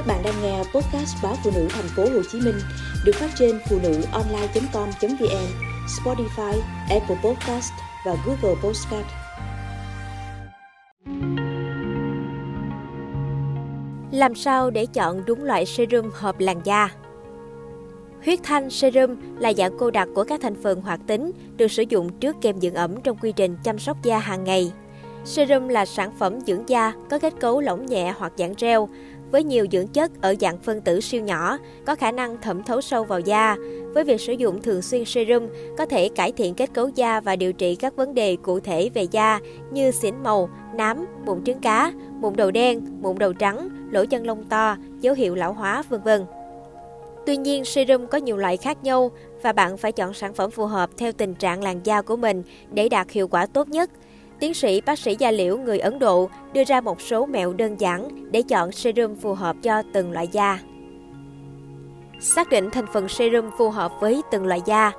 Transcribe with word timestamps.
Các 0.00 0.06
bạn 0.06 0.22
đang 0.24 0.42
nghe 0.42 0.58
podcast 0.58 1.16
báo 1.22 1.34
phụ 1.44 1.50
nữ 1.54 1.68
thành 1.70 1.88
phố 1.96 2.02
Hồ 2.02 2.22
Chí 2.32 2.40
Minh 2.40 2.54
được 3.04 3.12
phát 3.14 3.30
trên 3.38 3.58
phụ 3.70 3.78
nữ 3.82 4.02
online.com.vn, 4.12 5.46
Spotify, 5.86 6.60
Apple 6.90 7.16
Podcast 7.24 7.72
và 8.06 8.16
Google 8.26 8.60
Podcast. 8.62 9.06
Làm 14.12 14.34
sao 14.34 14.70
để 14.70 14.86
chọn 14.86 15.22
đúng 15.26 15.44
loại 15.44 15.66
serum 15.66 16.10
hợp 16.14 16.40
làn 16.40 16.60
da? 16.64 16.88
Huyết 18.24 18.38
thanh 18.42 18.70
serum 18.70 19.16
là 19.38 19.52
dạng 19.52 19.78
cô 19.78 19.90
đặc 19.90 20.08
của 20.14 20.24
các 20.24 20.40
thành 20.40 20.62
phần 20.62 20.80
hoạt 20.80 21.00
tính 21.06 21.32
được 21.56 21.70
sử 21.70 21.84
dụng 21.88 22.08
trước 22.20 22.36
kem 22.40 22.60
dưỡng 22.60 22.74
ẩm 22.74 23.00
trong 23.00 23.16
quy 23.18 23.32
trình 23.32 23.56
chăm 23.64 23.78
sóc 23.78 23.96
da 24.02 24.18
hàng 24.18 24.44
ngày. 24.44 24.72
Serum 25.24 25.68
là 25.68 25.86
sản 25.86 26.12
phẩm 26.18 26.40
dưỡng 26.40 26.68
da 26.68 26.92
có 27.10 27.18
kết 27.18 27.34
cấu 27.40 27.60
lỏng 27.60 27.86
nhẹ 27.86 28.14
hoặc 28.18 28.32
dạng 28.36 28.54
gel, 28.58 28.78
với 29.30 29.44
nhiều 29.44 29.66
dưỡng 29.72 29.86
chất 29.86 30.10
ở 30.20 30.34
dạng 30.40 30.58
phân 30.58 30.80
tử 30.80 31.00
siêu 31.00 31.22
nhỏ, 31.22 31.58
có 31.86 31.94
khả 31.94 32.12
năng 32.12 32.40
thẩm 32.40 32.62
thấu 32.62 32.80
sâu 32.80 33.04
vào 33.04 33.20
da. 33.20 33.56
Với 33.94 34.04
việc 34.04 34.20
sử 34.20 34.32
dụng 34.32 34.62
thường 34.62 34.82
xuyên 34.82 35.04
serum, 35.04 35.48
có 35.78 35.86
thể 35.86 36.08
cải 36.08 36.32
thiện 36.32 36.54
kết 36.54 36.70
cấu 36.74 36.88
da 36.88 37.20
và 37.20 37.36
điều 37.36 37.52
trị 37.52 37.74
các 37.74 37.96
vấn 37.96 38.14
đề 38.14 38.36
cụ 38.42 38.60
thể 38.60 38.90
về 38.94 39.02
da 39.02 39.40
như 39.72 39.90
xỉn 39.90 40.14
màu, 40.22 40.50
nám, 40.74 41.06
mụn 41.26 41.44
trứng 41.44 41.60
cá, 41.60 41.92
mụn 42.20 42.36
đầu 42.36 42.50
đen, 42.50 42.80
mụn 43.02 43.18
đầu 43.18 43.32
trắng, 43.32 43.68
lỗ 43.90 44.04
chân 44.04 44.26
lông 44.26 44.44
to, 44.44 44.76
dấu 45.00 45.14
hiệu 45.14 45.34
lão 45.34 45.52
hóa, 45.52 45.82
vân 45.88 46.02
vân. 46.02 46.26
Tuy 47.26 47.36
nhiên, 47.36 47.64
serum 47.64 48.06
có 48.06 48.18
nhiều 48.18 48.36
loại 48.36 48.56
khác 48.56 48.84
nhau 48.84 49.10
và 49.42 49.52
bạn 49.52 49.76
phải 49.76 49.92
chọn 49.92 50.14
sản 50.14 50.34
phẩm 50.34 50.50
phù 50.50 50.66
hợp 50.66 50.90
theo 50.96 51.12
tình 51.12 51.34
trạng 51.34 51.62
làn 51.62 51.80
da 51.84 52.02
của 52.02 52.16
mình 52.16 52.42
để 52.72 52.88
đạt 52.88 53.10
hiệu 53.10 53.28
quả 53.28 53.46
tốt 53.46 53.68
nhất. 53.68 53.90
Tiến 54.40 54.54
sĩ 54.54 54.80
bác 54.80 54.98
sĩ 54.98 55.16
da 55.18 55.30
liễu 55.30 55.58
người 55.58 55.78
Ấn 55.78 55.98
Độ 55.98 56.30
đưa 56.52 56.64
ra 56.64 56.80
một 56.80 57.00
số 57.00 57.26
mẹo 57.26 57.52
đơn 57.52 57.80
giản 57.80 58.30
để 58.32 58.42
chọn 58.42 58.72
serum 58.72 59.14
phù 59.14 59.34
hợp 59.34 59.56
cho 59.62 59.82
từng 59.92 60.12
loại 60.12 60.28
da. 60.28 60.58
Xác 62.20 62.50
định 62.50 62.70
thành 62.70 62.86
phần 62.92 63.08
serum 63.08 63.50
phù 63.58 63.70
hợp 63.70 63.92
với 64.00 64.22
từng 64.30 64.46
loại 64.46 64.60
da. 64.66 64.92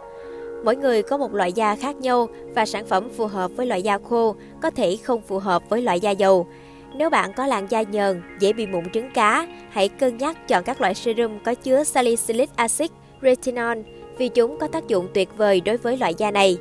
Mỗi 0.64 0.76
người 0.76 1.04
có 1.04 1.18
một 1.18 1.34
loại 1.34 1.54
da 1.54 1.76
khác 1.76 1.96
nhau 1.96 2.28
và 2.56 2.66
sản 2.66 2.86
phẩm 2.86 3.10
phù 3.18 3.28
hợp 3.28 3.52
với 3.56 3.66
loại 3.66 3.82
da 3.82 3.98
khô 3.98 4.36
có 4.62 4.70
thể 4.70 4.98
không 5.04 5.22
phù 5.22 5.40
hợp 5.40 5.70
với 5.70 5.82
loại 5.82 6.00
da 6.00 6.12
dầu. 6.12 6.48
Nếu 6.96 7.10
bạn 7.10 7.34
có 7.34 7.48
làn 7.48 7.68
da 7.70 7.82
nhờn, 7.82 8.22
dễ 8.40 8.54
bị 8.54 8.68
mụn 8.68 8.90
trứng 8.94 9.12
cá, 9.14 9.48
hãy 9.70 9.90
cân 9.90 10.18
nhắc 10.18 10.48
chọn 10.48 10.64
các 10.64 10.82
loại 10.82 10.96
serum 10.96 11.40
có 11.46 11.54
chứa 11.54 11.84
salicylic 11.84 12.50
acid, 12.56 12.90
retinol 13.22 13.78
vì 14.18 14.30
chúng 14.30 14.58
có 14.60 14.68
tác 14.68 14.88
dụng 14.88 15.08
tuyệt 15.14 15.30
vời 15.38 15.62
đối 15.62 15.78
với 15.78 15.98
loại 15.98 16.14
da 16.16 16.32
này. 16.32 16.58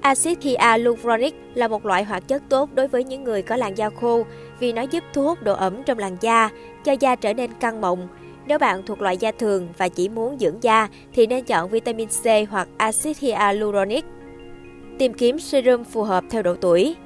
Acid 0.00 0.38
hyaluronic 0.40 1.34
là 1.54 1.68
một 1.68 1.86
loại 1.86 2.04
hoạt 2.04 2.28
chất 2.28 2.42
tốt 2.48 2.70
đối 2.74 2.88
với 2.88 3.04
những 3.04 3.24
người 3.24 3.42
có 3.42 3.56
làn 3.56 3.78
da 3.78 3.90
khô 3.90 4.24
vì 4.58 4.72
nó 4.72 4.82
giúp 4.82 5.04
thu 5.12 5.24
hút 5.24 5.42
độ 5.42 5.54
ẩm 5.54 5.82
trong 5.86 5.98
làn 5.98 6.16
da, 6.20 6.50
cho 6.84 6.92
da 6.92 7.16
trở 7.16 7.34
nên 7.34 7.50
căng 7.60 7.80
mọng. 7.80 8.08
Nếu 8.46 8.58
bạn 8.58 8.82
thuộc 8.86 9.00
loại 9.00 9.16
da 9.16 9.32
thường 9.32 9.68
và 9.78 9.88
chỉ 9.88 10.08
muốn 10.08 10.38
dưỡng 10.38 10.62
da 10.62 10.88
thì 11.12 11.26
nên 11.26 11.44
chọn 11.44 11.68
vitamin 11.70 12.08
C 12.08 12.26
hoặc 12.50 12.68
acid 12.76 13.18
hyaluronic. 13.18 14.04
Tìm 14.98 15.14
kiếm 15.14 15.38
serum 15.38 15.84
phù 15.84 16.02
hợp 16.02 16.24
theo 16.30 16.42
độ 16.42 16.54
tuổi. 16.54 16.96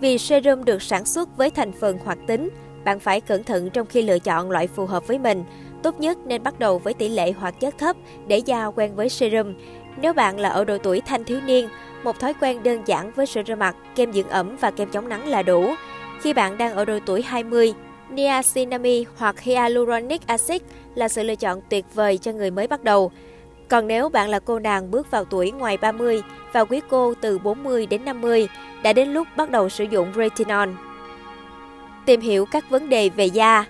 Vì 0.00 0.18
serum 0.18 0.64
được 0.64 0.82
sản 0.82 1.04
xuất 1.04 1.36
với 1.36 1.50
thành 1.50 1.72
phần 1.72 1.98
hoạt 1.98 2.18
tính, 2.26 2.48
bạn 2.84 3.00
phải 3.00 3.20
cẩn 3.20 3.44
thận 3.44 3.70
trong 3.70 3.86
khi 3.86 4.02
lựa 4.02 4.18
chọn 4.18 4.50
loại 4.50 4.66
phù 4.66 4.86
hợp 4.86 5.06
với 5.06 5.18
mình. 5.18 5.44
Tốt 5.82 6.00
nhất 6.00 6.18
nên 6.26 6.42
bắt 6.42 6.58
đầu 6.58 6.78
với 6.78 6.94
tỷ 6.94 7.08
lệ 7.08 7.32
hoạt 7.32 7.60
chất 7.60 7.78
thấp 7.78 7.96
để 8.26 8.38
da 8.38 8.66
quen 8.66 8.96
với 8.96 9.08
serum. 9.08 9.54
Nếu 10.02 10.12
bạn 10.12 10.40
là 10.40 10.48
ở 10.48 10.64
độ 10.64 10.78
tuổi 10.78 11.00
thanh 11.06 11.24
thiếu 11.24 11.40
niên, 11.46 11.68
một 12.02 12.18
thói 12.20 12.34
quen 12.40 12.62
đơn 12.62 12.82
giản 12.86 13.12
với 13.12 13.26
sữa 13.26 13.42
rửa 13.46 13.54
mặt, 13.54 13.76
kem 13.94 14.12
dưỡng 14.12 14.28
ẩm 14.28 14.56
và 14.60 14.70
kem 14.70 14.90
chống 14.90 15.08
nắng 15.08 15.26
là 15.26 15.42
đủ. 15.42 15.74
Khi 16.20 16.32
bạn 16.32 16.58
đang 16.58 16.74
ở 16.74 16.84
độ 16.84 16.98
tuổi 17.06 17.22
20, 17.22 17.74
niacinamide 18.10 19.10
hoặc 19.16 19.40
hyaluronic 19.40 20.26
acid 20.26 20.62
là 20.94 21.08
sự 21.08 21.22
lựa 21.22 21.34
chọn 21.34 21.60
tuyệt 21.68 21.84
vời 21.94 22.18
cho 22.18 22.32
người 22.32 22.50
mới 22.50 22.66
bắt 22.66 22.84
đầu. 22.84 23.12
Còn 23.68 23.86
nếu 23.86 24.08
bạn 24.08 24.28
là 24.28 24.38
cô 24.38 24.58
nàng 24.58 24.90
bước 24.90 25.10
vào 25.10 25.24
tuổi 25.24 25.50
ngoài 25.50 25.76
30 25.76 26.22
và 26.52 26.64
quý 26.64 26.80
cô 26.90 27.14
từ 27.20 27.38
40 27.38 27.86
đến 27.86 28.04
50, 28.04 28.48
đã 28.82 28.92
đến 28.92 29.08
lúc 29.08 29.28
bắt 29.36 29.50
đầu 29.50 29.68
sử 29.68 29.84
dụng 29.84 30.12
retinol. 30.16 30.68
Tìm 32.06 32.20
hiểu 32.20 32.46
các 32.46 32.70
vấn 32.70 32.88
đề 32.88 33.08
về 33.08 33.26
da 33.26 33.64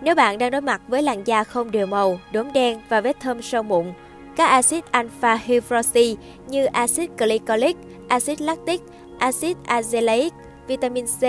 Nếu 0.00 0.14
bạn 0.14 0.38
đang 0.38 0.50
đối 0.50 0.60
mặt 0.60 0.80
với 0.88 1.02
làn 1.02 1.26
da 1.26 1.44
không 1.44 1.70
đều 1.70 1.86
màu, 1.86 2.20
đốm 2.32 2.52
đen 2.52 2.80
và 2.88 3.00
vết 3.00 3.20
thâm 3.20 3.42
sâu 3.42 3.62
mụn, 3.62 3.92
các 4.40 4.46
axit 4.46 4.84
alpha 4.92 5.34
hydroxy 5.34 6.16
như 6.48 6.64
axit 6.64 7.10
glycolic, 7.18 7.76
axit 8.08 8.40
lactic, 8.40 8.80
axit 9.18 9.56
azelaic, 9.66 10.30
vitamin 10.66 11.06
C 11.06 11.22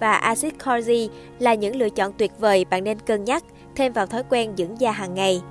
và 0.00 0.14
axit 0.14 0.54
corzy 0.64 1.08
là 1.38 1.54
những 1.54 1.76
lựa 1.76 1.88
chọn 1.88 2.12
tuyệt 2.12 2.32
vời 2.38 2.64
bạn 2.70 2.84
nên 2.84 2.98
cân 2.98 3.24
nhắc 3.24 3.44
thêm 3.76 3.92
vào 3.92 4.06
thói 4.06 4.22
quen 4.30 4.52
dưỡng 4.56 4.80
da 4.80 4.90
hàng 4.90 5.14
ngày. 5.14 5.42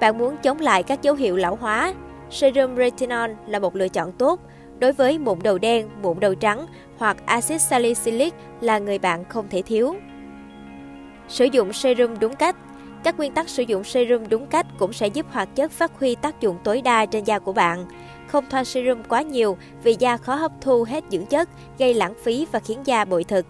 Bạn 0.00 0.18
muốn 0.18 0.36
chống 0.36 0.60
lại 0.60 0.82
các 0.82 1.02
dấu 1.02 1.14
hiệu 1.14 1.36
lão 1.36 1.56
hóa, 1.56 1.94
serum 2.30 2.76
retinol 2.76 3.30
là 3.46 3.58
một 3.58 3.76
lựa 3.76 3.88
chọn 3.88 4.12
tốt. 4.12 4.40
Đối 4.78 4.92
với 4.92 5.18
mụn 5.18 5.38
đầu 5.42 5.58
đen, 5.58 5.88
mụn 6.02 6.20
đầu 6.20 6.34
trắng 6.34 6.66
hoặc 6.98 7.16
axit 7.26 7.60
salicylic 7.60 8.34
là 8.60 8.78
người 8.78 8.98
bạn 8.98 9.24
không 9.24 9.48
thể 9.50 9.62
thiếu. 9.62 9.94
Sử 11.28 11.44
dụng 11.44 11.72
serum 11.72 12.18
đúng 12.20 12.36
cách 12.36 12.56
các 13.04 13.16
nguyên 13.16 13.32
tắc 13.32 13.48
sử 13.48 13.62
dụng 13.62 13.84
serum 13.84 14.28
đúng 14.28 14.46
cách 14.46 14.66
cũng 14.78 14.92
sẽ 14.92 15.06
giúp 15.06 15.26
hoạt 15.30 15.48
chất 15.54 15.70
phát 15.70 15.92
huy 15.98 16.14
tác 16.14 16.40
dụng 16.40 16.58
tối 16.64 16.80
đa 16.80 17.06
trên 17.06 17.24
da 17.24 17.38
của 17.38 17.52
bạn. 17.52 17.86
Không 18.26 18.44
thoa 18.50 18.64
serum 18.64 19.02
quá 19.08 19.22
nhiều 19.22 19.56
vì 19.82 19.96
da 19.98 20.16
khó 20.16 20.34
hấp 20.34 20.52
thu 20.60 20.84
hết 20.84 21.04
dưỡng 21.10 21.26
chất, 21.26 21.48
gây 21.78 21.94
lãng 21.94 22.14
phí 22.22 22.46
và 22.52 22.58
khiến 22.58 22.78
da 22.84 23.04
bội 23.04 23.24
thực. 23.24 23.46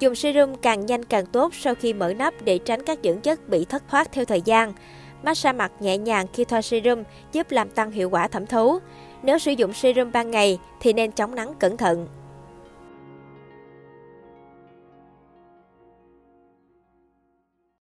Dùng 0.00 0.14
serum 0.14 0.54
càng 0.54 0.86
nhanh 0.86 1.04
càng 1.04 1.26
tốt 1.26 1.54
sau 1.54 1.74
khi 1.74 1.92
mở 1.92 2.14
nắp 2.14 2.34
để 2.44 2.58
tránh 2.58 2.84
các 2.84 2.98
dưỡng 3.04 3.20
chất 3.20 3.48
bị 3.48 3.64
thất 3.64 3.82
thoát 3.88 4.12
theo 4.12 4.24
thời 4.24 4.40
gian. 4.40 4.72
Massage 5.22 5.58
mặt 5.58 5.72
nhẹ 5.80 5.98
nhàng 5.98 6.26
khi 6.32 6.44
thoa 6.44 6.62
serum 6.62 7.02
giúp 7.32 7.50
làm 7.50 7.70
tăng 7.70 7.90
hiệu 7.90 8.10
quả 8.10 8.28
thẩm 8.28 8.46
thấu. 8.46 8.78
Nếu 9.22 9.38
sử 9.38 9.52
dụng 9.52 9.72
serum 9.72 10.12
ban 10.12 10.30
ngày 10.30 10.58
thì 10.80 10.92
nên 10.92 11.12
chống 11.12 11.34
nắng 11.34 11.54
cẩn 11.58 11.76
thận. 11.76 12.06